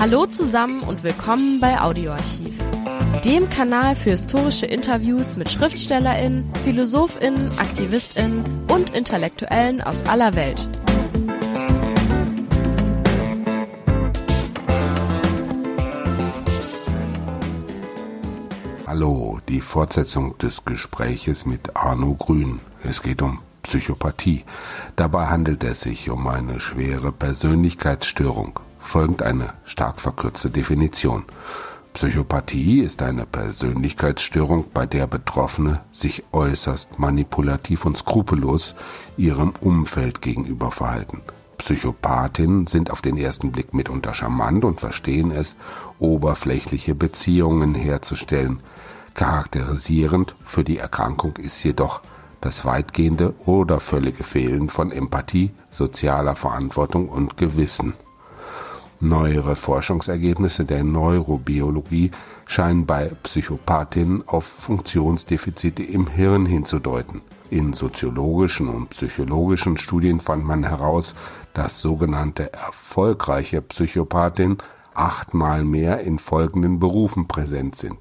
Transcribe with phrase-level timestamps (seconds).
[0.00, 2.56] Hallo zusammen und willkommen bei Audioarchiv,
[3.24, 10.68] dem Kanal für historische Interviews mit Schriftstellerinnen, Philosophinnen, Aktivistinnen und Intellektuellen aus aller Welt.
[18.86, 22.60] Hallo, die Fortsetzung des Gespräches mit Arno Grün.
[22.84, 24.44] Es geht um Psychopathie.
[24.94, 28.60] Dabei handelt es sich um eine schwere Persönlichkeitsstörung.
[28.80, 31.24] Folgend eine stark verkürzte Definition.
[31.94, 38.76] Psychopathie ist eine Persönlichkeitsstörung, bei der Betroffene sich äußerst manipulativ und skrupellos
[39.16, 41.22] ihrem Umfeld gegenüber verhalten.
[41.58, 45.56] Psychopathinnen sind auf den ersten Blick mitunter charmant und verstehen es,
[45.98, 48.60] oberflächliche Beziehungen herzustellen.
[49.14, 52.00] Charakterisierend für die Erkrankung ist jedoch
[52.40, 57.94] das weitgehende oder völlige Fehlen von Empathie, sozialer Verantwortung und Gewissen.
[59.00, 62.10] Neuere Forschungsergebnisse der Neurobiologie
[62.46, 67.20] scheinen bei Psychopathinnen auf Funktionsdefizite im Hirn hinzudeuten.
[67.48, 71.14] In soziologischen und psychologischen Studien fand man heraus,
[71.54, 74.58] dass sogenannte erfolgreiche Psychopathinnen
[74.94, 77.98] achtmal mehr in folgenden Berufen präsent sind.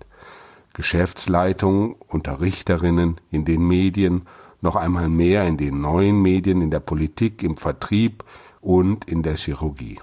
[0.74, 4.24] Geschäftsleitungen, Unterrichterinnen in den Medien,
[4.62, 8.24] noch einmal mehr in den neuen Medien, in der Politik, im Vertrieb
[8.62, 10.00] und in der Chirurgie.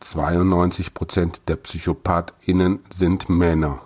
[0.00, 3.82] 92 Prozent der PsychopathInnen sind Männer.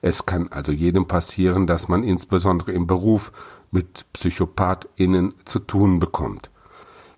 [0.00, 3.32] Es kann also jedem passieren, dass man insbesondere im Beruf
[3.70, 6.50] mit PsychopathInnen zu tun bekommt.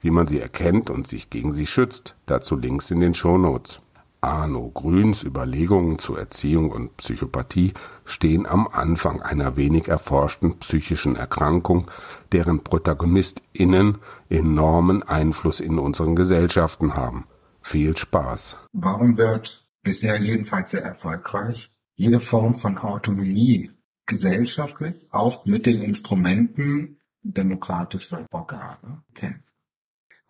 [0.01, 3.81] Wie man sie erkennt und sich gegen sie schützt, dazu Links in den Shownotes.
[4.23, 7.73] Arno Grüns Überlegungen zur Erziehung und Psychopathie
[8.05, 11.91] stehen am Anfang einer wenig erforschten psychischen Erkrankung,
[12.33, 17.25] deren ProtagonistInnen enormen Einfluss in unseren Gesellschaften haben.
[17.61, 18.57] Viel Spaß.
[18.73, 23.71] Warum wird bisher jedenfalls sehr erfolgreich jede Form von Autonomie
[24.07, 29.53] gesellschaftlich auch mit den Instrumenten demokratischer Organe kämpft?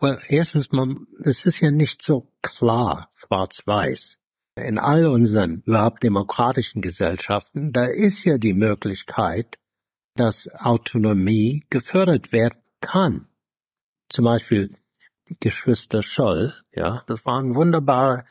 [0.00, 4.18] Well, erstens mal, es ist ja nicht so klar, schwarz-weiß.
[4.56, 9.58] In all unseren überhaupt demokratischen Gesellschaften, da ist ja die Möglichkeit,
[10.16, 13.28] dass Autonomie gefördert werden kann.
[14.08, 14.74] Zum Beispiel
[15.38, 18.24] Geschwister Scholl, ja, das waren wunderbare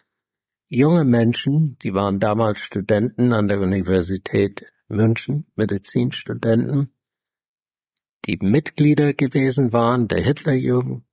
[0.67, 6.91] junge Menschen, die waren damals Studenten an der Universität München, Medizinstudenten,
[8.25, 11.03] die Mitglieder gewesen waren der Hitlerjugend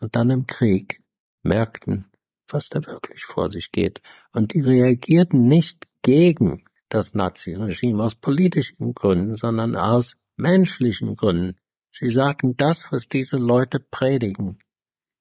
[0.00, 1.02] und dann im Krieg
[1.42, 2.10] merkten,
[2.48, 4.02] was da wirklich vor sich geht.
[4.32, 11.56] Und die reagierten nicht gegen das Naziregime aus politischen Gründen, sondern aus menschlichen Gründen.
[11.94, 14.58] Sie sagten, das, was diese Leute predigen,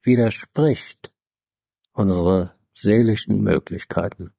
[0.03, 1.11] widerspricht
[1.91, 4.33] unsere seelischen Möglichkeiten.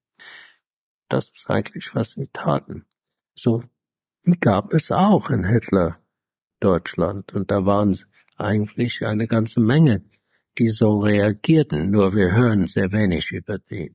[1.08, 2.86] Das ist eigentlich, was sie taten.
[3.34, 3.62] So
[4.40, 5.98] gab es auch in Hitler
[6.58, 10.02] Deutschland und da waren es eigentlich eine ganze Menge,
[10.58, 13.94] die so reagierten, nur wir hören sehr wenig über die.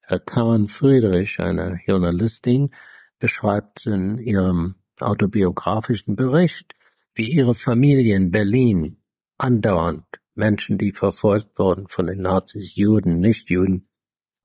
[0.00, 2.74] Herr Karin Friedrich, eine Journalistin,
[3.20, 6.74] beschreibt in ihrem autobiografischen Bericht,
[7.14, 9.02] wie ihre Familie in Berlin
[9.38, 10.04] andauernd
[10.34, 13.88] Menschen, die verfolgt wurden von den Nazis, Juden, Nichtjuden,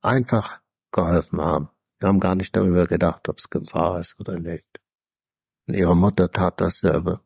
[0.02, 0.60] einfach
[0.92, 1.70] geholfen haben.
[1.98, 4.66] Wir haben gar nicht darüber gedacht, ob es Gefahr ist oder nicht.
[5.66, 7.20] Und ihre Mutter tat dasselbe.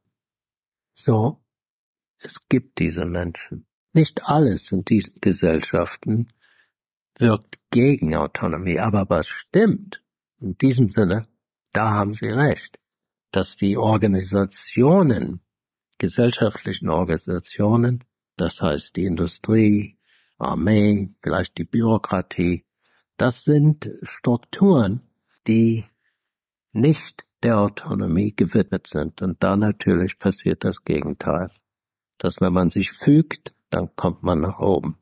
[0.95, 1.45] So,
[2.19, 3.67] es gibt diese Menschen.
[3.93, 6.29] Nicht alles in diesen Gesellschaften
[7.19, 10.03] wirkt gegen Autonomie, aber was stimmt,
[10.41, 11.29] in diesem Sinne,
[11.73, 12.79] da haben Sie recht,
[13.35, 15.41] dass die Organisationen,
[15.99, 18.05] gesellschaftlichen Organisationen,
[18.37, 19.99] das heißt die Industrie,
[20.39, 22.65] Armee, vielleicht die Bürokratie,
[23.17, 25.01] das sind Strukturen,
[25.47, 25.85] die
[26.73, 29.23] nicht der Autonomie gewidmet sind.
[29.23, 31.51] Und da natürlich passiert das Gegenteil
[32.19, 34.97] dass wenn man sich fügt, dann kommt man nach oben.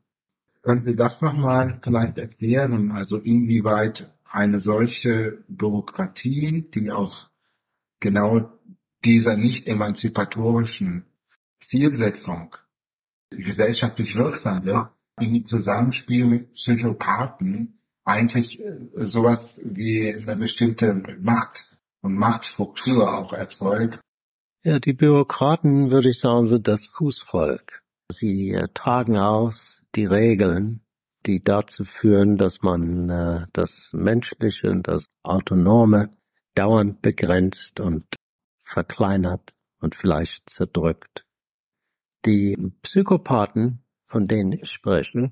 [0.61, 2.91] Können Sie das nochmal vielleicht erklären?
[2.91, 7.29] Also inwieweit eine solche Bürokratie, die auch
[8.03, 8.51] genau
[9.03, 11.05] dieser nicht emanzipatorischen
[11.59, 12.55] Zielsetzung
[13.31, 14.89] gesellschaftlich wirksam wird,
[15.19, 23.99] im Zusammenspiel mit Psychopathen eigentlich äh, sowas wie eine bestimmte Macht und Machtstruktur auch erzeugt,
[24.65, 27.83] ja, die Bürokraten, würde ich sagen, sind das Fußvolk.
[28.09, 30.79] Sie äh, tragen aus die Regeln,
[31.25, 36.15] die dazu führen, dass man äh, das Menschliche und das Autonome
[36.55, 38.05] dauernd begrenzt und
[38.61, 41.25] verkleinert und vielleicht zerdrückt.
[42.25, 45.31] Die Psychopathen, von denen ich spreche,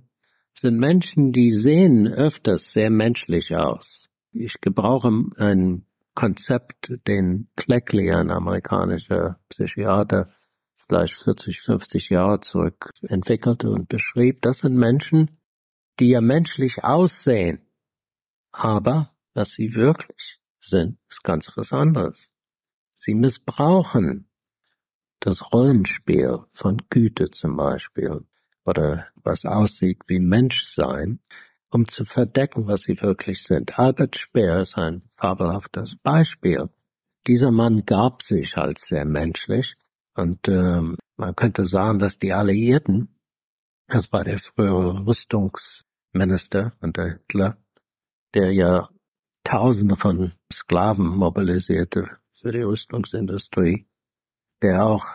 [0.53, 4.09] sind Menschen, die sehen öfters sehr menschlich aus.
[4.31, 10.29] Ich gebrauche ein Konzept, den Cleckley, ein amerikanischer Psychiater,
[10.75, 14.41] vielleicht 40, 50 Jahre zurück entwickelte und beschrieb.
[14.41, 15.39] Das sind Menschen,
[15.99, 17.61] die ja menschlich aussehen,
[18.51, 22.31] aber was sie wirklich sind, ist ganz was anderes.
[22.93, 24.29] Sie missbrauchen
[25.19, 28.25] das Rollenspiel von Güte zum Beispiel
[28.65, 31.19] oder was aussieht wie Menschsein,
[31.69, 33.79] um zu verdecken, was sie wirklich sind.
[33.79, 36.69] Albert Speer ist ein fabelhaftes Beispiel.
[37.27, 39.75] Dieser Mann gab sich als sehr menschlich
[40.15, 43.15] und ähm, man könnte sagen, dass die Alliierten,
[43.87, 47.57] das war der frühere Rüstungsminister unter Hitler,
[48.33, 48.89] der ja
[49.43, 53.87] Tausende von Sklaven mobilisierte für die Rüstungsindustrie,
[54.61, 55.05] der auch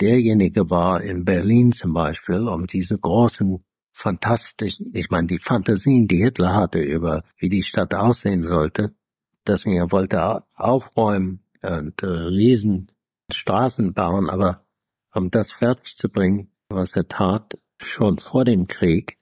[0.00, 6.22] derjenige war in Berlin zum Beispiel, um diese großen fantastischen, ich meine die Fantasien, die
[6.22, 8.94] Hitler hatte über wie die Stadt aussehen sollte,
[9.46, 12.90] deswegen er wollte aufräumen und äh, riesen
[13.32, 14.64] Straßen bauen, aber
[15.14, 19.18] um das fertig zu bringen, was er tat, schon vor dem Krieg,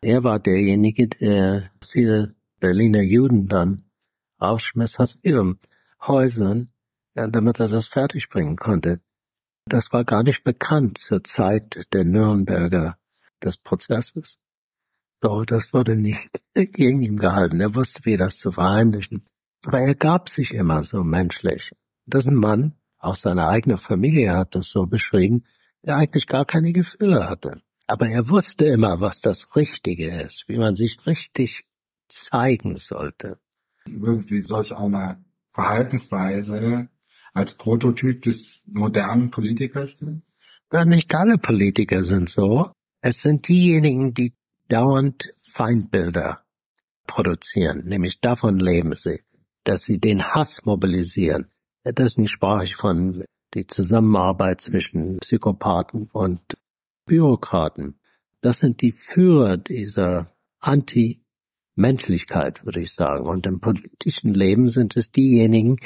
[0.00, 3.84] er war derjenige, der viele Berliner Juden dann
[4.48, 5.58] aufschmiss aus ihren
[6.06, 6.72] Häusern,
[7.14, 9.00] damit er das fertigbringen konnte.
[9.66, 12.98] Das war gar nicht bekannt zur Zeit der Nürnberger
[13.42, 14.38] des Prozesses.
[15.22, 17.60] So, das wurde nicht gegen ihn gehalten.
[17.60, 19.24] Er wusste, wie das zu verheimlichen.
[19.64, 21.72] Aber er gab sich immer so menschlich.
[22.04, 25.44] Das ist ein Mann, auch seine eigene Familie hat das so beschrieben,
[25.82, 27.62] der eigentlich gar keine Gefühle hatte.
[27.86, 31.66] Aber er wusste immer, was das Richtige ist, wie man sich richtig
[32.08, 33.38] zeigen sollte.
[33.86, 35.22] Irgendwie solch eine
[35.52, 36.88] Verhaltensweise
[37.32, 40.22] als Prototyp des modernen Politikers sind?
[40.72, 42.72] Ja, nicht alle Politiker sind so.
[43.00, 44.34] Es sind diejenigen, die
[44.68, 46.44] dauernd Feindbilder
[47.06, 49.20] produzieren, nämlich davon leben sie,
[49.64, 51.50] dass sie den Hass mobilisieren.
[51.84, 56.40] Deswegen sprach ich von die Zusammenarbeit zwischen Psychopathen und
[57.06, 58.00] Bürokraten.
[58.40, 60.34] Das sind die Führer dieser
[61.76, 63.26] Anti-Menschlichkeit, würde ich sagen.
[63.26, 65.76] Und im politischen Leben sind es diejenigen,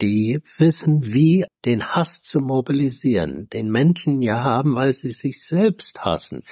[0.00, 6.04] die wissen, wie den Hass zu mobilisieren, den Menschen ja haben, weil sie sich selbst
[6.04, 6.42] hassen.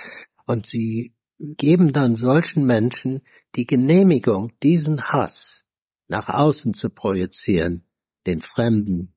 [0.47, 3.23] Und sie geben dann solchen Menschen
[3.55, 5.65] die Genehmigung, diesen Hass
[6.09, 7.85] nach außen zu projizieren,
[8.27, 9.15] den Fremden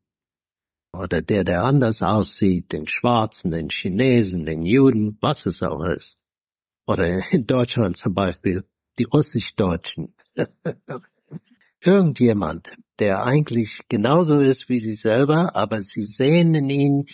[0.94, 6.18] oder der, der anders aussieht, den Schwarzen, den Chinesen, den Juden, was es auch ist.
[6.86, 8.66] Oder in Deutschland zum Beispiel
[9.00, 10.14] die Russisch-Deutschen.
[11.82, 17.06] Irgendjemand, der eigentlich genauso ist wie sie selber, aber sie sehen in ihm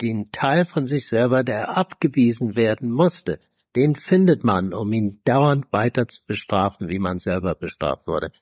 [0.00, 3.40] den Teil von sich selber, der abgewiesen werden musste.
[3.76, 8.32] Den findet man, um ihn dauernd weiter zu bestrafen, wie man selber bestraft wurde.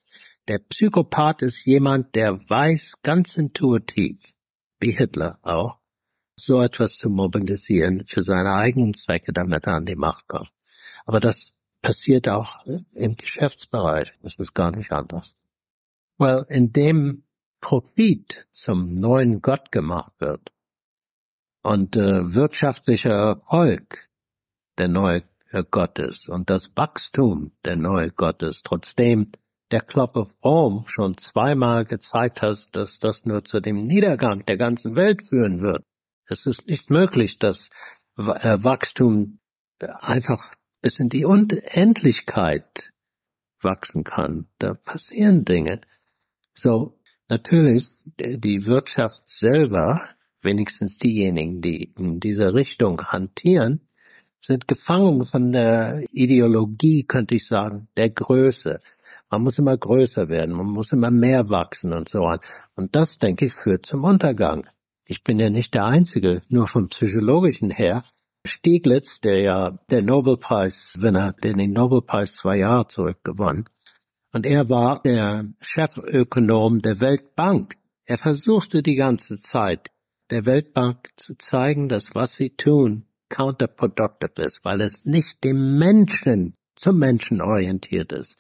[0.49, 4.35] Der Psychopath ist jemand, der weiß ganz intuitiv,
[4.81, 5.79] wie Hitler auch,
[6.37, 10.51] so etwas zu mobilisieren für seine eigenen Zwecke, damit er an die Macht kommt.
[11.07, 12.65] Aber das passiert auch
[12.95, 14.13] im Geschäftsbereich.
[14.23, 15.37] Das ist gar nicht anders.
[16.19, 17.25] Well, indem
[17.61, 20.53] Profit zum neuen Gott gemacht wird
[21.63, 24.09] und äh, wirtschaftlicher Erfolg
[24.79, 25.23] der neue
[25.71, 29.33] Gott ist und das Wachstum der neue Gott ist, trotzdem
[29.71, 34.57] der Club of Rome schon zweimal gezeigt hat, dass das nur zu dem Niedergang der
[34.57, 35.85] ganzen Welt führen wird.
[36.27, 37.69] Es ist nicht möglich, dass
[38.17, 39.41] äh, Wachstum
[39.79, 42.93] einfach bis in die Unendlichkeit
[43.63, 44.49] wachsen kann.
[44.59, 45.81] Da passieren Dinge.
[46.55, 46.99] So,
[47.29, 50.03] natürlich, die Wirtschaft selber,
[50.43, 53.81] wenigstens diejenigen, die in dieser Richtung hantieren,
[54.41, 58.81] sind gefangen von der Ideologie, könnte ich sagen, der Größe.
[59.31, 62.41] Man muss immer größer werden, man muss immer mehr wachsen und so on.
[62.75, 64.67] Und das, denke ich, führt zum Untergang.
[65.05, 68.05] Ich bin ja nicht der Einzige, nur vom psychologischen her.
[68.47, 73.69] Stieglitz, der ja der Nobelpreiswinner, der den Nobelpreis zwei Jahre zurück gewonnen,
[74.33, 77.77] und er war der Chefökonom der Weltbank.
[78.07, 79.91] Er versuchte die ganze Zeit,
[80.31, 86.55] der Weltbank zu zeigen, dass was sie tun counterproductive ist, weil es nicht dem Menschen
[86.77, 88.37] zum Menschen orientiert ist.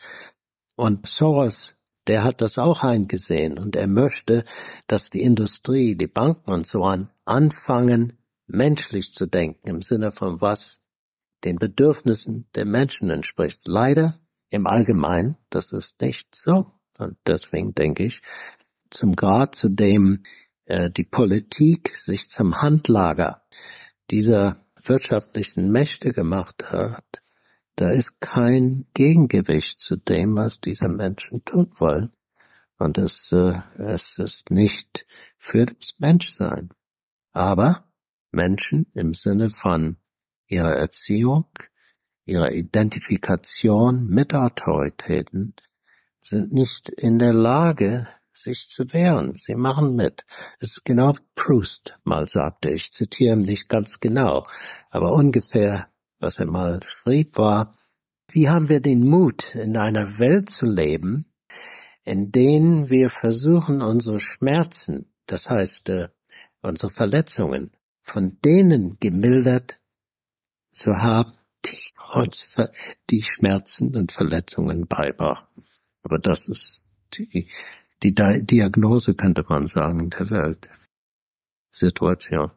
[0.76, 1.75] Und Soros,
[2.06, 4.44] der hat das auch eingesehen und er möchte,
[4.87, 8.18] dass die Industrie, die Banken und so an anfangen,
[8.52, 10.80] menschlich zu denken im Sinne von was
[11.44, 13.66] den Bedürfnissen der Menschen entspricht.
[13.66, 16.71] Leider im Allgemeinen, das ist nicht so.
[16.99, 18.23] Und deswegen denke ich,
[18.90, 20.25] zum Grad, zu dem
[20.66, 23.42] äh, die Politik sich zum Handlager
[24.11, 27.23] dieser wirtschaftlichen Mächte gemacht hat,
[27.76, 32.12] Da ist kein Gegengewicht zu dem, was diese Menschen tun wollen.
[32.78, 35.06] Und es, äh, es ist nicht
[35.38, 36.71] für das Menschsein.
[37.32, 37.90] Aber
[38.32, 39.96] Menschen im Sinne von
[40.46, 41.46] ihrer Erziehung,
[42.24, 45.54] ihrer Identifikation mit Autoritäten
[46.20, 49.34] sind nicht in der Lage, sich zu wehren.
[49.34, 50.24] Sie machen mit.
[50.58, 54.46] Es ist genau Proust mal sagte, ich zitiere nicht ganz genau,
[54.90, 57.76] aber ungefähr, was er mal schrieb, war,
[58.28, 61.26] wie haben wir den Mut, in einer Welt zu leben,
[62.04, 66.08] in denen wir versuchen, unsere Schmerzen, das heißt äh,
[66.62, 67.72] unsere Verletzungen,
[68.02, 69.80] von denen gemildert
[70.71, 71.32] zu haben,
[71.64, 71.78] die
[72.12, 72.61] uns
[73.11, 75.64] die Schmerzen und Verletzungen beibrachten.
[76.02, 77.49] Aber das ist die
[78.02, 80.59] die Diagnose, könnte man sagen, der
[81.71, 82.50] Weltsituation.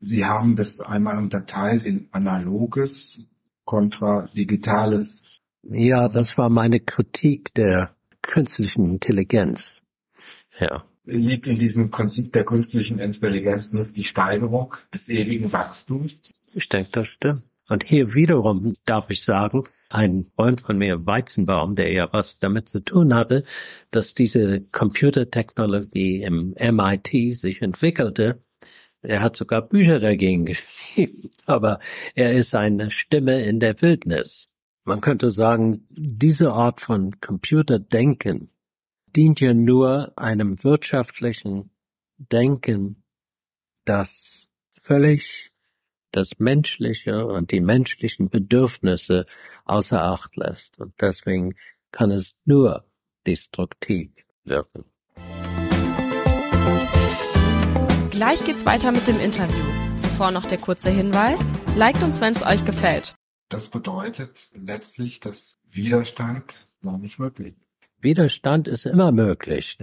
[0.00, 3.20] Sie haben das einmal unterteilt in analoges
[3.64, 5.24] kontra digitales.
[5.62, 9.84] Ja, das war meine Kritik der künstlichen Intelligenz.
[10.58, 10.84] Ja.
[11.04, 16.32] Liegt in diesem Prinzip der künstlichen Intelligenz nur die Steigerung des ewigen Wachstums?
[16.54, 17.42] Ich denke, das stimmt.
[17.68, 22.68] Und hier wiederum darf ich sagen, ein Freund von mir, Weizenbaum, der ja was damit
[22.68, 23.44] zu tun hatte,
[23.90, 28.42] dass diese Computertechnologie im MIT sich entwickelte,
[29.00, 31.80] er hat sogar Bücher dagegen geschrieben, aber
[32.14, 34.48] er ist eine Stimme in der Wildnis.
[34.84, 38.50] Man könnte sagen, diese Art von Computerdenken
[39.16, 41.70] dient ja nur einem wirtschaftlichen
[42.18, 43.02] Denken,
[43.84, 45.52] das völlig
[46.12, 49.26] das Menschliche und die menschlichen Bedürfnisse
[49.64, 50.78] außer Acht lässt.
[50.78, 51.54] Und deswegen
[51.90, 52.84] kann es nur
[53.26, 54.10] destruktiv
[54.44, 54.84] wirken.
[58.10, 59.64] Gleich geht's weiter mit dem Interview.
[59.96, 61.40] Zuvor noch der kurze Hinweis.
[61.76, 63.14] Liked uns, wenn es euch gefällt.
[63.48, 67.54] Das bedeutet letztlich, dass Widerstand noch nicht möglich.
[68.02, 69.78] Widerstand ist immer möglich.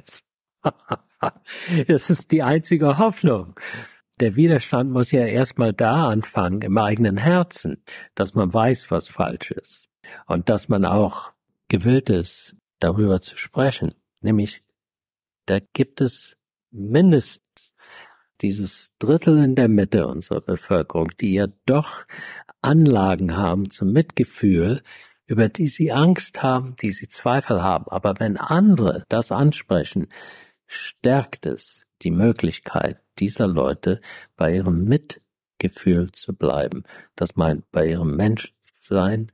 [1.87, 3.55] Das ist die einzige Hoffnung
[4.19, 7.83] der Widerstand muss ja erstmal da anfangen, im eigenen Herzen,
[8.15, 9.89] dass man weiß, was falsch ist.
[10.27, 11.31] Und dass man auch
[11.67, 13.93] gewillt ist, darüber zu sprechen.
[14.21, 14.63] Nämlich,
[15.45, 16.35] da gibt es
[16.71, 17.73] mindestens
[18.41, 22.05] dieses Drittel in der Mitte unserer Bevölkerung, die ja doch
[22.61, 24.81] Anlagen haben zum Mitgefühl,
[25.29, 27.85] über die sie Angst haben, die sie Zweifel haben.
[27.87, 30.07] Aber wenn andere das ansprechen,
[30.65, 34.01] stärkt es die Möglichkeit dieser Leute
[34.35, 36.83] bei ihrem Mitgefühl zu bleiben.
[37.15, 39.31] Das meint bei ihrem Menschsein.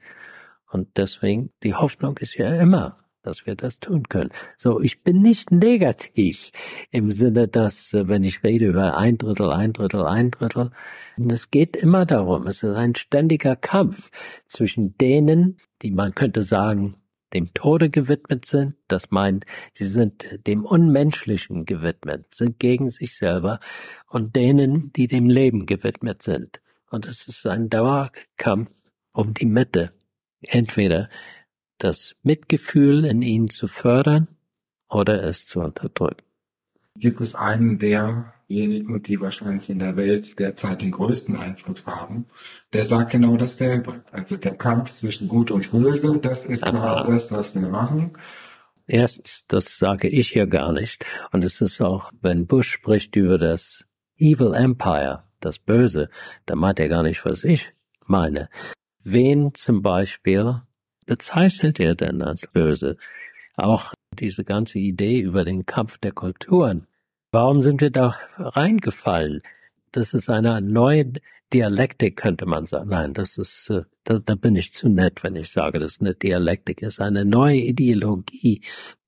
[0.69, 4.31] Und deswegen, die Hoffnung ist ja immer, dass wir das tun können.
[4.57, 6.51] So, ich bin nicht negativ
[6.91, 10.71] im Sinne, dass, äh, wenn ich rede über ein Drittel, ein Drittel, ein Drittel,
[11.29, 14.11] es geht immer darum, es ist ein ständiger Kampf
[14.45, 16.95] zwischen denen, die man könnte sagen,
[17.33, 23.59] dem Tode gewidmet sind, das meint, sie sind dem Unmenschlichen gewidmet, sind gegen sich selber
[24.07, 26.61] und denen, die dem Leben gewidmet sind.
[26.89, 28.71] Und es ist ein Dauerkampf
[29.11, 29.91] um die Mitte.
[30.41, 31.09] Entweder
[31.77, 34.27] das Mitgefühl in ihnen zu fördern
[34.89, 36.23] oder es zu unterdrücken.
[36.97, 42.25] Gibt es einen, der diejenigen, die wahrscheinlich in der Welt derzeit den größten Einfluss haben,
[42.73, 44.03] der sagt genau dasselbe.
[44.11, 48.13] Also der Kampf zwischen Gut und Böse, das ist genau das, was wir machen.
[48.87, 51.05] Erstens, das sage ich hier gar nicht.
[51.31, 53.85] Und es ist auch, wenn Bush spricht über das
[54.17, 56.09] Evil Empire, das Böse,
[56.45, 57.73] da meint er gar nicht, was ich
[58.05, 58.49] meine.
[59.03, 60.61] Wen zum Beispiel
[61.05, 62.97] bezeichnet er denn als böse?
[63.55, 66.87] Auch diese ganze Idee über den Kampf der Kulturen
[67.35, 69.41] Warum sind wir da reingefallen?
[69.91, 71.11] Das ist eine neue
[71.51, 72.91] Dialektik, könnte man sagen.
[72.91, 76.01] Nein, das ist, äh, da, da bin ich zu nett, wenn ich sage, das ist
[76.01, 78.61] eine Dialektik, ist eine neue Ideologie,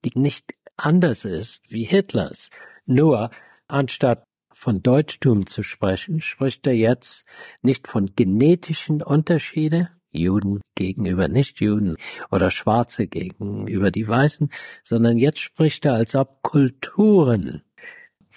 [0.03, 2.49] die nicht anders ist wie Hitlers.
[2.85, 3.29] Nur,
[3.69, 7.25] anstatt von Deutschtum zu sprechen, spricht er jetzt
[7.61, 11.95] nicht von genetischen Unterschiede, Juden gegenüber Nichtjuden
[12.29, 14.49] oder Schwarze gegenüber die Weißen,
[14.83, 17.61] sondern jetzt spricht er, als ob Kulturen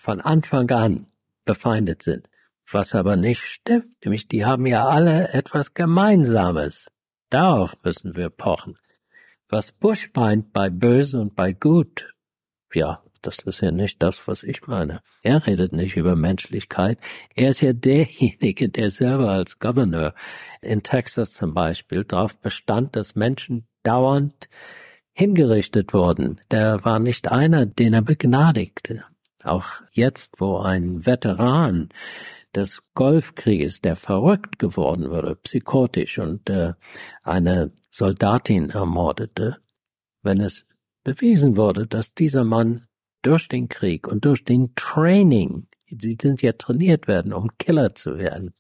[0.01, 1.07] von Anfang an
[1.45, 2.29] befeindet sind.
[2.71, 6.89] Was aber nicht stimmt, nämlich die haben ja alle etwas Gemeinsames.
[7.29, 8.79] Darauf müssen wir pochen.
[9.49, 12.15] Was Bush meint bei böse und bei gut,
[12.73, 15.03] ja, das ist ja nicht das, was ich meine.
[15.23, 16.99] Er redet nicht über Menschlichkeit.
[17.35, 20.15] Er ist ja derjenige, der selber als Governor
[20.63, 24.49] in Texas zum Beispiel darauf bestand, dass Menschen dauernd
[25.13, 26.41] hingerichtet wurden.
[26.51, 29.05] Der war nicht einer, den er begnadigte.
[29.45, 31.89] Auch jetzt, wo ein Veteran
[32.55, 36.75] des Golfkrieges, der verrückt geworden wurde, psychotisch und äh,
[37.23, 39.59] eine Soldatin ermordete,
[40.23, 40.67] wenn es
[41.05, 42.87] bewiesen wurde, dass dieser Mann
[43.23, 48.19] durch den Krieg und durch den Training, sie sind ja trainiert werden, um Killer zu
[48.19, 48.55] werden,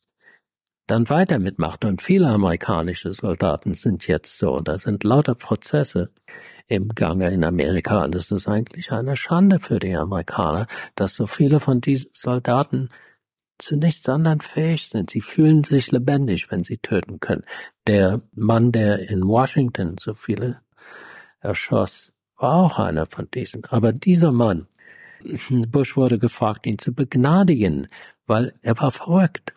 [0.90, 1.84] dann weiter mitmacht.
[1.84, 4.60] Und viele amerikanische Soldaten sind jetzt so.
[4.60, 6.10] Da sind lauter Prozesse
[6.66, 8.04] im Gange in Amerika.
[8.04, 12.88] Und es ist eigentlich eine Schande für die Amerikaner, dass so viele von diesen Soldaten
[13.58, 15.10] zu nichts anderem fähig sind.
[15.10, 17.42] Sie fühlen sich lebendig, wenn sie töten können.
[17.86, 20.60] Der Mann, der in Washington so viele
[21.40, 23.64] erschoss, war auch einer von diesen.
[23.66, 24.66] Aber dieser Mann,
[25.68, 27.86] Bush wurde gefragt, ihn zu begnadigen,
[28.26, 29.54] weil er war verrückt.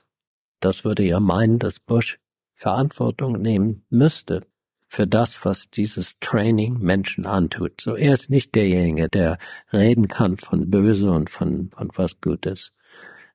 [0.63, 2.19] Das würde ja meinen, dass Bush
[2.53, 4.45] Verantwortung nehmen müsste
[4.87, 7.81] für das, was dieses Training Menschen antut.
[7.81, 9.39] So er ist nicht derjenige, der
[9.73, 12.71] reden kann von Böse und von, von was Gutes.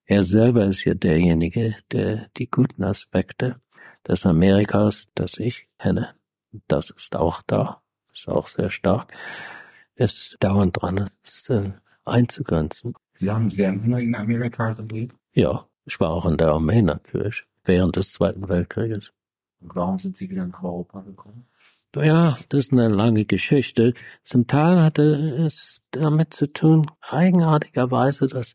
[0.06, 3.60] Er selber ist ja derjenige, der die guten Aspekte
[4.06, 6.14] des Amerikas, das ich kenne,
[6.66, 9.12] das ist auch da, ist auch sehr stark,
[9.96, 11.72] ist dauernd dran, ist, äh,
[12.06, 12.94] einzugrenzen.
[13.12, 15.14] Sie haben sehr lange in Amerika gelebt?
[15.34, 19.12] Ja, ich war auch in der Armee natürlich, während des Zweiten Weltkrieges.
[19.60, 21.46] Und warum sind Sie wieder nach Europa gekommen?
[21.96, 23.94] Ja, das ist eine lange Geschichte.
[24.22, 25.02] Zum Teil hatte
[25.46, 28.54] es damit zu tun, eigenartigerweise, dass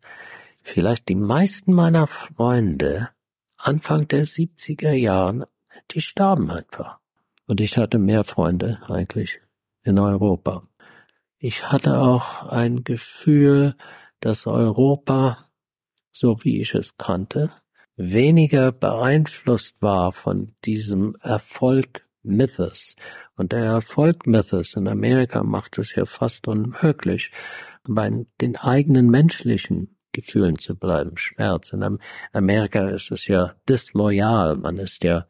[0.61, 3.09] vielleicht die meisten meiner Freunde
[3.57, 5.45] Anfang der 70er Jahren,
[5.91, 6.99] die starben einfach.
[7.47, 9.41] Und ich hatte mehr Freunde eigentlich
[9.83, 10.67] in Europa.
[11.39, 13.75] Ich hatte auch ein Gefühl,
[14.19, 15.49] dass Europa,
[16.13, 17.51] so wie ich es kannte,
[17.97, 22.95] weniger beeinflusst war von diesem Erfolg Mythos.
[23.35, 27.31] Und der Erfolg Mythos in Amerika macht es ja fast unmöglich,
[27.85, 31.17] bei den eigenen menschlichen Gefühlen zu bleiben.
[31.17, 31.73] Schmerz.
[31.73, 31.99] In
[32.31, 34.55] Amerika ist es ja disloyal.
[34.55, 35.25] Man ist ja,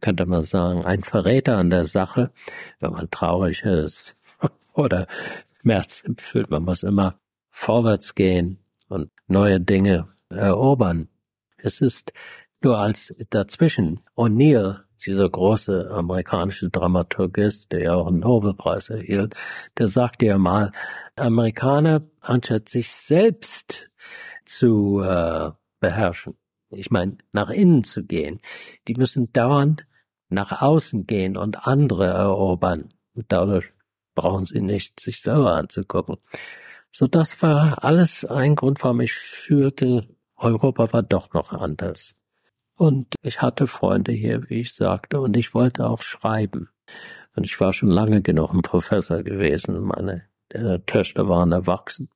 [0.00, 2.30] könnte man sagen, ein Verräter an der Sache,
[2.78, 4.16] wenn man traurig ist
[4.72, 5.06] oder
[5.60, 6.50] Schmerz empfindet.
[6.50, 7.16] Man muss immer
[7.50, 11.08] vorwärts gehen und neue Dinge erobern.
[11.56, 12.12] Es ist
[12.62, 19.34] nur als dazwischen O'Neill, dieser große amerikanische Dramaturgist, der ja auch einen Nobelpreis erhielt,
[19.78, 20.72] der sagte ja mal,
[21.16, 23.90] Amerikaner, anstatt sich selbst
[24.44, 26.36] zu äh, beherrschen.
[26.70, 28.40] Ich meine, nach innen zu gehen.
[28.88, 29.86] Die müssen dauernd
[30.28, 32.92] nach außen gehen und andere erobern.
[33.14, 33.72] Und dadurch
[34.14, 36.16] brauchen sie nicht sich selber anzugucken.
[36.92, 40.08] So, das war alles ein Grund, warum ich fühlte,
[40.40, 42.16] Europa war doch noch anders.
[42.76, 46.70] Und ich hatte Freunde hier, wie ich sagte, und ich wollte auch schreiben.
[47.36, 49.80] Und ich war schon lange genug ein Professor gewesen.
[49.80, 52.08] Meine äh, Töchter waren erwachsen.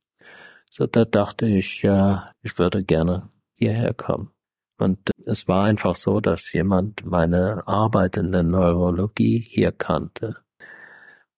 [0.70, 4.30] So, da dachte ich, ja, ich würde gerne hierher kommen.
[4.78, 10.36] Und es war einfach so, dass jemand meine Arbeit in der Neurologie hier kannte.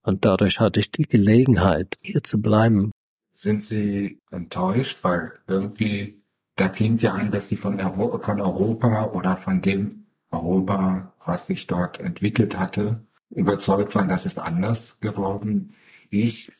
[0.02, 2.92] Und dadurch hatte ich die Gelegenheit, hier zu bleiben.
[3.32, 6.22] Sind Sie enttäuscht, weil irgendwie,
[6.56, 11.46] da klingt ja an, dass Sie von, Euro von Europa oder von dem Europa, was
[11.46, 15.74] sich dort entwickelt hatte, überzeugt waren, dass es anders geworden
[16.10, 16.50] ist.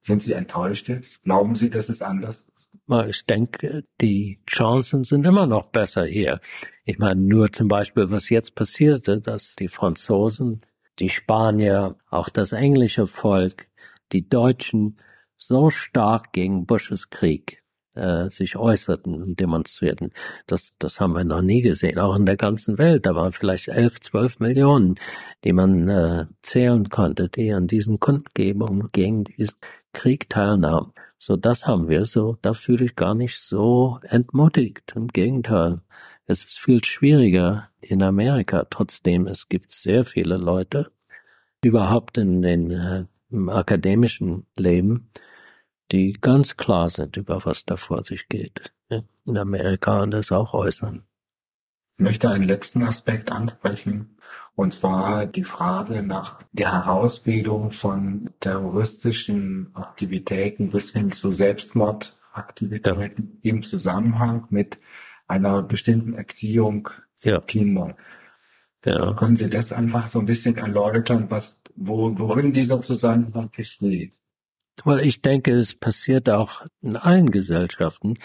[0.00, 1.22] Sind Sie enttäuscht jetzt?
[1.24, 2.70] Glauben Sie, dass es anders ist?
[3.08, 6.40] Ich denke, die Chancen sind immer noch besser hier.
[6.84, 10.60] Ich meine, nur zum Beispiel, was jetzt passierte, dass die Franzosen,
[11.00, 13.66] die Spanier, auch das englische Volk,
[14.12, 15.00] die Deutschen
[15.36, 17.64] so stark gegen Bushes Krieg
[17.96, 20.12] äh, sich äußerten und demonstrierten.
[20.46, 23.06] Das, das haben wir noch nie gesehen, auch in der ganzen Welt.
[23.06, 24.96] Da waren vielleicht elf, zwölf Millionen,
[25.44, 29.56] die man äh, zählen konnte, die an diesen Kundgebungen gegen diesen
[29.92, 30.92] Krieg teilnahm.
[31.18, 34.92] So, das haben wir so, da fühle ich gar nicht so entmutigt.
[34.94, 35.80] Im Gegenteil.
[36.26, 38.66] Es ist viel schwieriger in Amerika.
[38.68, 40.90] Trotzdem, es gibt sehr viele Leute,
[41.62, 45.10] überhaupt in den äh, im akademischen Leben,
[45.92, 48.72] die ganz klar sind über was da vor sich geht.
[48.88, 51.04] In Amerika und das auch äußern.
[51.98, 54.18] Ich möchte einen letzten Aspekt ansprechen,
[54.54, 63.62] und zwar die Frage nach der Herausbildung von terroristischen Aktivitäten bis hin zu Selbstmordaktivitäten im
[63.62, 64.78] Zusammenhang mit
[65.26, 67.40] einer bestimmten Erziehung ja.
[67.40, 67.96] Kinder.
[68.84, 69.14] Ja.
[69.14, 74.12] Können Sie das einfach so ein bisschen erläutern, was, wo, worin dieser Zusammenhang besteht?
[74.84, 78.18] Weil ich denke, es passiert auch in allen Gesellschaften,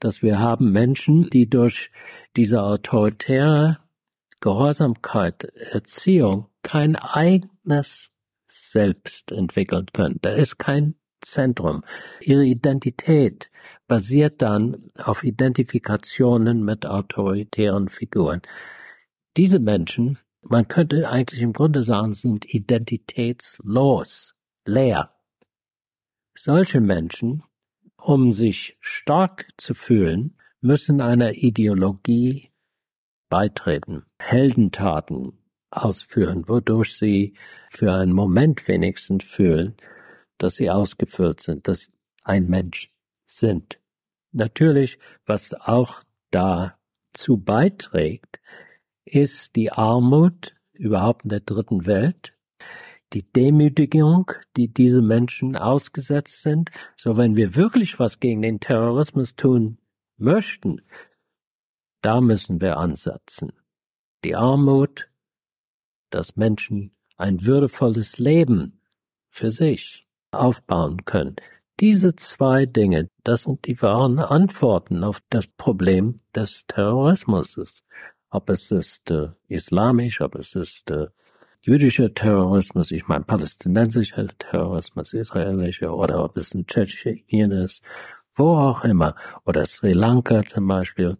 [0.00, 1.90] dass wir haben Menschen, die durch
[2.36, 3.78] diese autoritäre
[4.40, 8.10] Gehorsamkeit, Erziehung kein eigenes
[8.46, 10.18] Selbst entwickeln können.
[10.22, 11.84] Da ist kein Zentrum.
[12.20, 13.50] Ihre Identität
[13.88, 18.42] basiert dann auf Identifikationen mit autoritären Figuren.
[19.36, 25.17] Diese Menschen, man könnte eigentlich im Grunde sagen, sind identitätslos, leer.
[26.40, 27.42] Solche Menschen,
[27.96, 32.52] um sich stark zu fühlen, müssen einer Ideologie
[33.28, 35.32] beitreten, Heldentaten
[35.72, 37.34] ausführen, wodurch sie
[37.70, 39.74] für einen Moment wenigstens fühlen,
[40.38, 41.90] dass sie ausgefüllt sind, dass
[42.22, 42.94] ein Mensch
[43.26, 43.80] sind.
[44.30, 48.38] Natürlich, was auch dazu beiträgt,
[49.04, 52.38] ist die Armut überhaupt in der dritten Welt,
[53.12, 56.70] die Demütigung, die diese Menschen ausgesetzt sind.
[56.96, 59.78] So wenn wir wirklich was gegen den Terrorismus tun
[60.16, 60.82] möchten,
[62.02, 63.52] da müssen wir ansetzen.
[64.24, 65.08] Die Armut,
[66.10, 68.80] dass Menschen ein würdevolles Leben
[69.30, 71.36] für sich aufbauen können.
[71.80, 77.82] Diese zwei Dinge, das sind die wahren Antworten auf das Problem des Terrorismus.
[78.30, 81.06] Ob es ist äh, islamisch, ob es ist äh,
[81.68, 87.82] jüdischer Terrorismus, ich meine palästinensischer Terrorismus, israelischer, oder ob es ein Tschetschenien ist,
[88.34, 91.18] wo auch immer, oder Sri Lanka zum Beispiel.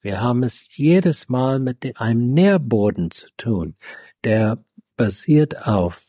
[0.00, 3.76] Wir haben es jedes Mal mit einem Nährboden zu tun,
[4.24, 4.64] der
[4.96, 6.04] basiert auf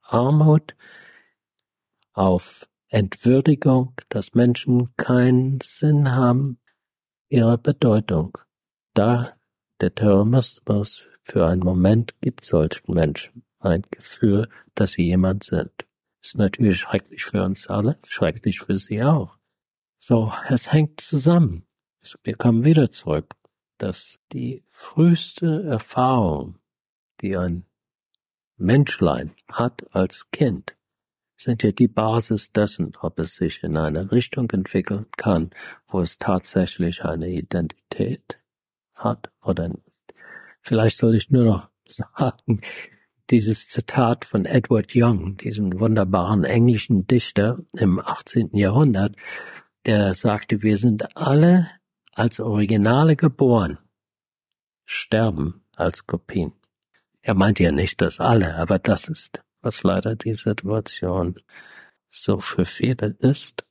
[0.00, 0.74] Armut,
[2.14, 6.58] auf Entwürdigung, dass Menschen keinen Sinn haben
[7.28, 8.38] ihrer Bedeutung.
[8.94, 9.34] Da
[9.82, 15.72] der Terrorismus für einen Moment gibt solchen Menschen ein Gefühl, dass sie jemand sind.
[16.22, 19.36] Ist natürlich schrecklich für uns alle, schrecklich für sie auch.
[19.98, 21.66] So, es hängt zusammen.
[22.22, 23.34] Wir kommen wieder zurück,
[23.78, 26.60] dass die früheste Erfahrung,
[27.20, 27.66] die ein
[28.56, 30.76] Menschlein hat als Kind,
[31.36, 35.50] sind ja die Basis dessen, ob es sich in eine Richtung entwickeln kann,
[35.88, 38.38] wo es tatsächlich eine Identität
[38.94, 39.72] hat oder.
[40.66, 42.60] Vielleicht soll ich nur noch sagen,
[43.30, 48.50] dieses Zitat von Edward Young, diesem wunderbaren englischen Dichter im 18.
[48.56, 49.14] Jahrhundert,
[49.84, 51.70] der sagte, wir sind alle
[52.12, 53.78] als Originale geboren,
[54.84, 56.52] sterben als Kopien.
[57.22, 61.38] Er meinte ja nicht das alle, aber das ist, was leider die Situation
[62.10, 63.64] so für viele ist.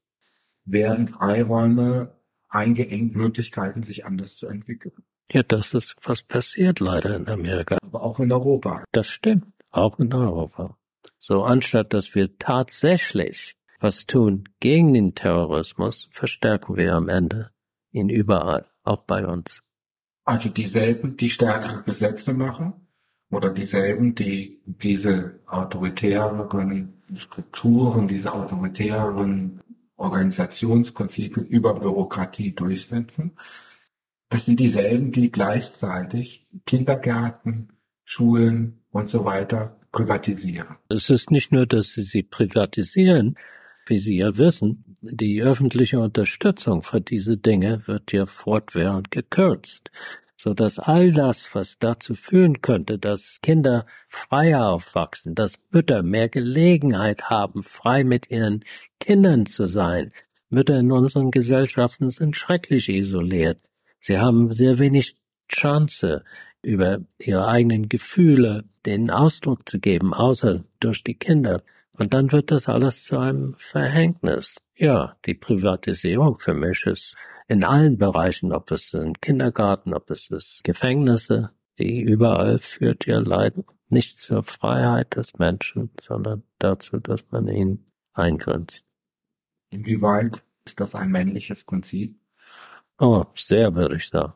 [0.64, 2.16] Werden Freiräume
[2.48, 5.04] eingeengt, Möglichkeiten, sich anders zu entwickeln.
[5.32, 7.78] Ja, das ist was passiert leider in Amerika.
[7.82, 8.84] Aber auch in Europa.
[8.92, 10.78] Das stimmt, auch in Europa.
[11.18, 17.52] So anstatt dass wir tatsächlich was tun gegen den Terrorismus, verstärken wir am Ende
[17.92, 19.62] ihn überall, auch bei uns.
[20.26, 22.74] Also dieselben, die stärkere Gesetze machen
[23.30, 29.62] oder dieselben, die diese autoritären Strukturen, diese autoritären
[29.98, 33.38] Organisationsprinzipien über Bürokratie durchsetzen.
[34.30, 37.70] Das sind dieselben, die gleichzeitig Kindergärten,
[38.04, 40.76] Schulen und so weiter privatisieren.
[40.90, 43.36] Es ist nicht nur, dass sie sie privatisieren,
[43.88, 49.92] wie Sie ja wissen, die öffentliche Unterstützung für diese Dinge wird ja fortwährend gekürzt,
[50.36, 56.30] so dass all das, was dazu führen könnte, dass Kinder freier aufwachsen, dass Mütter mehr
[56.30, 58.66] Gelegenheit haben, frei mit ihren
[59.00, 60.12] Kindern zu sein.
[60.50, 63.60] Mütter in unseren Gesellschaften sind schrecklich isoliert.
[64.06, 65.18] Sie haben sehr wenig
[65.52, 66.24] Chance,
[66.62, 71.64] über ihre eigenen Gefühle den Ausdruck zu geben, außer durch die Kinder.
[71.92, 74.58] Und dann wird das alles zu einem Verhängnis.
[74.76, 77.16] Ja, die Privatisierung für mich ist
[77.48, 83.18] in allen Bereichen, ob es ein Kindergarten, ob es ist Gefängnisse, die überall führt ja
[83.18, 88.86] leider nicht zur Freiheit des Menschen, sondern dazu, dass man ihn eingrenzt.
[89.72, 92.20] Inwieweit ist das ein männliches Prinzip?
[93.00, 94.34] Oh, sehr, würde ich sagen.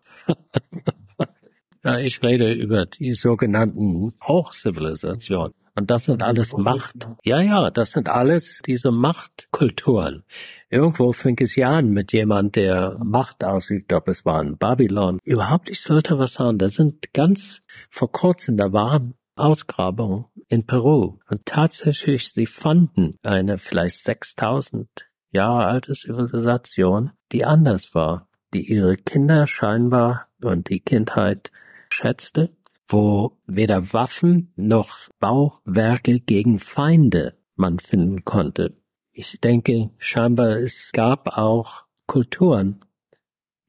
[1.83, 5.53] ja, ich rede über die sogenannten Hochzivilisationen.
[5.75, 7.07] Und das sind alles Macht.
[7.23, 10.23] Ja, ja, das sind alles diese Machtkulturen.
[10.69, 15.19] Irgendwo fing es ja an mit jemand, der Macht ausübt, ob es war in Babylon.
[15.23, 16.57] Überhaupt, ich sollte was sagen.
[16.57, 21.19] Da sind ganz vor kurzem, da waren Ausgrabungen in Peru.
[21.29, 24.89] Und tatsächlich, sie fanden eine vielleicht 6000
[25.31, 31.51] Jahre alte Zivilisation, die anders war die ihre Kinder scheinbar und die Kindheit
[31.89, 32.55] schätzte,
[32.87, 38.77] wo weder Waffen noch Bauwerke gegen Feinde man finden konnte.
[39.11, 42.85] Ich denke, scheinbar es gab auch Kulturen,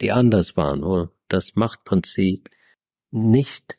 [0.00, 2.48] die anders waren, wo das Machtprinzip
[3.10, 3.78] nicht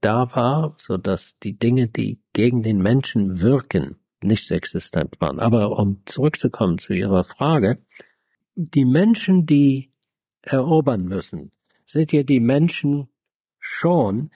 [0.00, 5.40] da war, so dass die Dinge, die gegen den Menschen wirken, nicht existent waren.
[5.40, 7.78] Aber um zurückzukommen zu Ihrer Frage,
[8.54, 9.91] die Menschen, die
[10.42, 11.50] erobern müssen,
[11.84, 13.08] sind ja die Menschen
[13.58, 14.30] schon,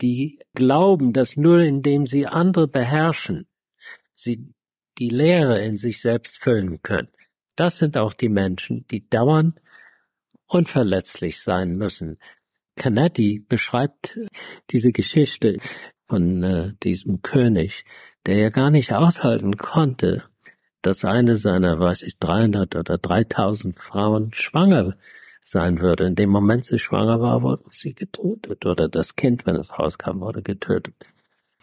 [0.00, 3.46] die glauben, dass nur indem sie andere beherrschen,
[4.14, 4.54] sie
[4.98, 7.08] die Leere in sich selbst füllen können.
[7.56, 9.60] Das sind auch die Menschen, die dauernd
[10.46, 12.18] unverletzlich sein müssen.
[12.76, 14.18] Canetti beschreibt
[14.70, 15.58] diese Geschichte
[16.06, 17.84] von äh, diesem König,
[18.26, 20.24] der ja gar nicht aushalten konnte,
[20.82, 24.96] dass eine seiner, weiß ich, 300 oder 3000 Frauen schwanger
[25.50, 26.06] sein würde.
[26.06, 30.20] In dem Moment sie schwanger war, wurde sie getötet oder das Kind, wenn es rauskam,
[30.20, 30.94] wurde getötet.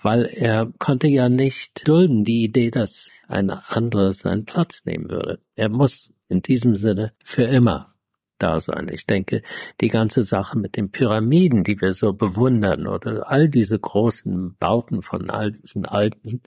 [0.02, 5.40] Weil er konnte ja nicht dulden die Idee, dass ein anderer seinen Platz nehmen würde.
[5.56, 7.96] Er muss in diesem Sinne für immer
[8.38, 8.90] da sein.
[8.92, 9.42] Ich denke,
[9.82, 15.02] die ganze Sache mit den Pyramiden, die wir so bewundern oder all diese großen Bauten
[15.02, 16.42] von all diesen alten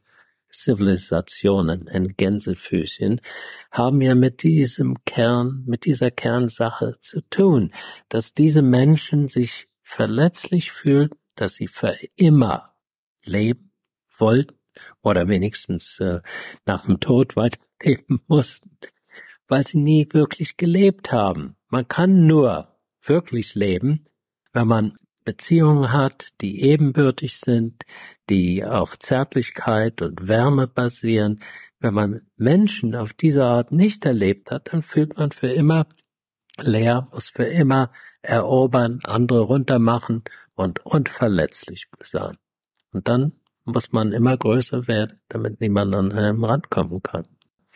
[0.50, 3.20] Zivilisationen in Gänsefüßchen
[3.70, 7.72] haben ja mit diesem Kern, mit dieser Kernsache zu tun,
[8.08, 12.74] dass diese Menschen sich verletzlich fühlen, dass sie für immer
[13.24, 13.72] leben
[14.16, 14.54] wollten
[15.02, 16.20] oder wenigstens äh,
[16.66, 18.70] nach dem Tod weiterleben mussten,
[19.46, 21.56] weil sie nie wirklich gelebt haben.
[21.68, 24.06] Man kann nur wirklich leben,
[24.52, 24.96] wenn man
[25.29, 27.85] Beziehungen hat, die ebenbürtig sind,
[28.31, 31.41] die auf Zärtlichkeit und Wärme basieren.
[31.81, 35.87] Wenn man Menschen auf diese Art nicht erlebt hat, dann fühlt man für immer
[36.59, 42.38] leer, muss für immer erobern, andere runtermachen und unverletzlich sein.
[42.95, 43.33] Und dann
[43.67, 47.27] muss man immer größer werden, damit niemand an einem rankommen kann.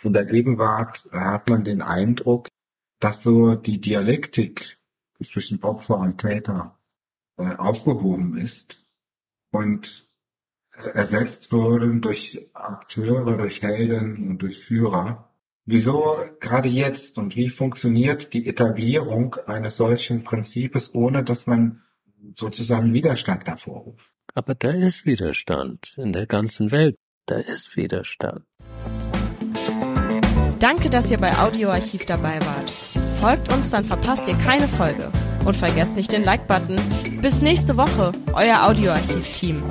[0.02, 2.48] In der Gegenwart hat man den Eindruck,
[2.98, 4.78] dass so die Dialektik
[5.22, 6.78] zwischen Opfer und Täter
[7.36, 8.84] äh, aufgehoben ist
[9.50, 10.08] und
[10.94, 15.30] ersetzt wurden durch Akteure, durch Helden und durch Führer.
[15.64, 21.82] Wieso gerade jetzt und wie funktioniert die Etablierung eines solchen Prinzips, ohne dass man
[22.34, 24.10] sozusagen Widerstand hervorruft?
[24.34, 26.96] Aber da ist Widerstand in der ganzen Welt.
[27.26, 28.44] Da ist Widerstand.
[30.58, 32.70] Danke, dass ihr bei Audioarchiv dabei wart.
[33.20, 35.12] Folgt uns, dann verpasst ihr keine Folge.
[35.44, 36.76] Und vergesst nicht den Like-Button.
[37.20, 39.62] Bis nächste Woche, euer Audioarchiv-Team.